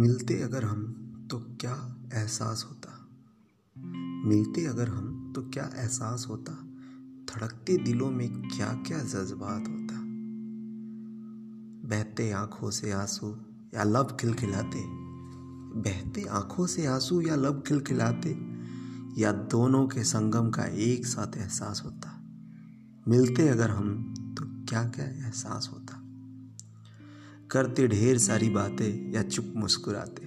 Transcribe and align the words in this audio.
मिलते 0.00 0.42
अगर 0.42 0.64
हम 0.64 0.82
तो 1.30 1.38
क्या 1.38 1.96
एहसास 2.14 2.66
होता? 2.70 3.08
मिलते 4.28 4.66
अगर 4.66 4.88
हम 4.88 5.32
तो 5.36 5.42
क्या 5.42 5.70
एहसास 5.76 6.26
होता? 6.28 6.52
धड़कते 7.32 7.76
दिलों 7.76 8.10
में 8.10 8.48
क्या 8.48 8.72
क्या 8.72 8.98
जज्बात 8.98 9.60
होता? 9.60 10.00
बहते 11.88 12.30
आँखों 12.30 12.70
से 12.70 12.92
आँसू 12.92 13.36
या 13.74 13.82
लब 13.82 14.16
खिलखिलाते? 14.20 14.82
बहते 15.80 16.24
आँखों 16.24 16.66
से 16.66 16.86
आँसू 16.86 17.20
या 17.20 17.36
लब 17.36 17.64
खिलखिलाते? 17.66 18.40
या 19.20 19.32
दोनों 19.32 19.86
के 19.86 20.04
संगम 20.04 20.50
का 20.50 20.64
एक 20.64 21.06
साथ 21.06 21.36
एहसास 21.36 21.82
होता? 21.84 22.22
मिलते 23.08 23.48
अगर 23.48 23.70
हम 23.70 24.14
तो 24.38 24.66
क्या 24.68 24.88
क्या 24.88 25.04
एहसास 25.04 25.70
होता? 25.72 25.99
करते 27.52 27.88
ढेर 27.88 28.18
सारी 28.18 28.50
बातें 28.50 29.12
या 29.12 29.22
चुप 29.22 29.52
मुस्कुराते। 29.56 30.22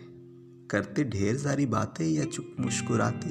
करते 0.67 1.03
ढेर 1.03 1.37
सारी 1.37 1.65
बातें 1.65 2.07
या 2.07 2.25
चुप 2.25 2.55
मुस्कुराते। 2.59 3.29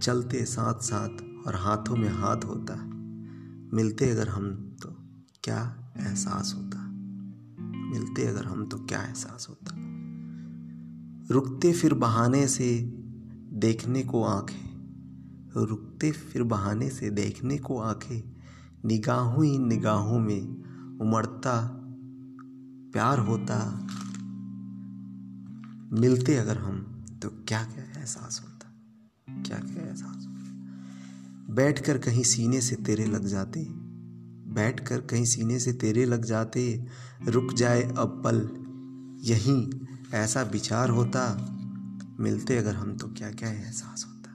चलते 0.00 0.44
साथ 0.44 0.74
साथ 0.74 1.46
और 1.46 1.54
हाथों 1.54 1.96
में 1.96 2.08
हाथ 2.08 2.36
होता। 2.36 2.74
मिलते 3.76 4.10
अगर 4.10 4.28
हम 4.28 4.76
तो 4.82 4.88
क्या 5.44 5.92
एहसास 5.96 6.54
होता? 6.56 6.92
मिलते 7.74 8.26
अगर 8.26 8.44
हम 8.44 8.68
तो 8.68 8.78
क्या 8.78 9.02
एहसास 9.02 9.46
होता? 9.48 9.74
रुकते 11.34 11.72
फिर 11.72 11.94
बहाने 11.94 12.48
से 12.48 12.78
देखने 13.52 14.02
को 14.02 14.24
आँखें। 14.24 14.72
रुकते 15.66 16.10
फिर 16.10 16.42
बहाने 16.42 16.90
से 16.90 17.10
देखने 17.10 17.58
को 17.58 17.78
आँखें। 17.78 18.36
निगाहों 18.84 19.44
ही 19.44 19.58
निगाहों 19.58 20.18
में 20.18 20.42
उमड़ता 21.00 21.78
प्यार 22.92 23.18
होता, 23.18 23.88
मिलते 26.00 26.36
अगर 26.36 26.58
हम 26.58 27.04
तो 27.22 27.28
क्या 27.28 27.64
क्या 27.64 28.00
एहसास 28.00 28.40
होता? 28.44 28.72
क्या 29.42 29.58
क्या 29.58 29.82
एहसास 29.82 30.26
होता? 30.26 31.54
बैठ 31.54 31.86
कर 31.86 31.98
कहीं 31.98 32.22
सीने 32.22 32.60
से 32.60 32.76
तेरे 32.76 33.04
लग 33.04 33.26
जाते 33.26 33.82
बैठ 34.52 34.80
कर 34.80 35.00
कहीं 35.00 35.24
सीने 35.24 35.60
से 35.60 35.72
तेरे 35.72 36.04
लग 36.04 36.24
जाते, 36.24 36.86
रुक 37.28 37.52
जाए 37.52 37.82
अब 37.82 38.22
पल, 38.26 38.50
यहीं 39.24 39.70
ऐसा 40.14 40.42
विचार 40.42 40.90
होता, 40.90 41.36
मिलते 42.20 42.56
अगर 42.56 42.74
हम 42.74 42.96
तो 42.96 43.08
क्या 43.08 43.30
क्या 43.30 43.48
एहसास 43.48 44.06
होता? 44.08 44.30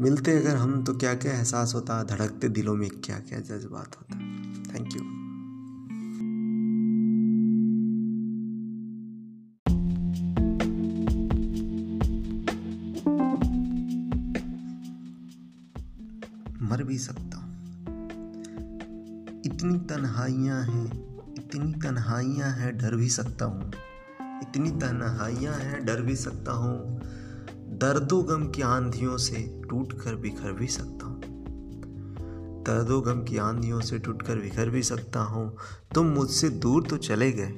मिलते 0.00 0.38
अगर 0.38 0.56
हम 0.56 0.84
तो 0.84 0.94
क्या 0.94 1.14
क्या 1.14 1.32
एहसास 1.32 1.74
होता? 1.74 2.02
धड़कते 2.02 2.48
दिलों 2.48 2.74
में 2.74 2.90
क्या 2.90 3.18
क्या 3.18 3.40
जज्बात 3.40 3.96
होता? 3.96 4.18
थैंक 4.74 4.96
यू 4.96 5.23
मर 16.64 16.82
भी 16.82 16.98
सकता 16.98 17.38
हूँ। 17.38 17.54
इतनी 19.46 19.78
तन्हाइयाँ 19.78 20.62
हैं, 20.62 20.86
इतनी 21.34 21.72
तन्हाइयाँ 21.72 22.50
हैं, 22.50 22.78
डर 22.78 22.94
भी 22.96 23.08
सकता 23.08 23.44
हूँ। 23.44 23.72
इतनी 24.42 24.70
तन्हाइयाँ 24.70 25.54
हैं, 25.54 25.84
डर 25.84 26.02
भी 26.02 26.16
सकता 26.16 26.52
हूँ। 26.52 27.00
दर्दो 27.78 28.22
गम 28.22 28.48
की 28.48 28.62
आंधियों 28.62 29.16
से 29.16 29.62
टूट 29.70 29.92
कर 29.92 30.16
बिखर 30.16 30.52
भी 30.52 30.66
सकता 30.66 31.06
हूँ। 31.06 31.20
दर्दो 32.62 33.00
गम 33.00 33.22
की 33.22 33.36
आंधियों 33.36 33.80
से 33.80 33.98
टूट 33.98 34.22
कर 34.22 34.36
बिखर 34.36 34.70
भी 34.70 34.82
सकता 34.82 35.20
हूँ। 35.20 35.56
तुम 35.94 36.06
मुझसे 36.06 36.48
दूर 36.48 36.86
तो 36.86 36.96
चले 36.96 37.32
गए, 37.32 37.50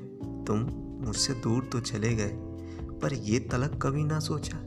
तुम 0.46 0.58
मुझसे 1.06 1.32
दूर 1.32 1.68
तो 1.72 1.80
चले 1.80 2.14
गए, 2.14 2.30
पर 3.02 3.14
ये 3.14 3.38
तलक 3.38 3.78
कभी 3.82 4.04
ना 4.04 4.18
सोचा। 4.18 4.58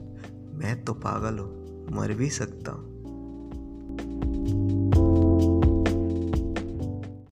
मैं 0.58 0.84
तो 0.84 0.92
पागल 0.92 1.38
हूँ, 1.38 1.86
मर 1.92 2.12
भी 2.12 2.30
सकता 2.30 2.72
हूँ। 2.72 2.99